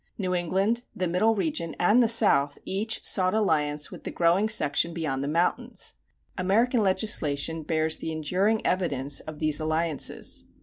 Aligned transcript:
New 0.17 0.33
England, 0.33 0.81
the 0.95 1.05
Middle 1.07 1.35
Region, 1.35 1.75
and 1.79 2.01
the 2.01 2.07
South 2.07 2.57
each 2.65 3.03
sought 3.05 3.35
alliance 3.35 3.91
with 3.91 4.03
the 4.03 4.09
growing 4.09 4.49
section 4.49 4.95
beyond 4.95 5.23
the 5.23 5.27
mountains. 5.27 5.93
American 6.39 6.81
legislation 6.81 7.61
bears 7.61 7.97
the 7.97 8.11
enduring 8.11 8.65
evidence 8.65 9.19
of 9.19 9.37
these 9.37 9.59
alliances. 9.59 10.43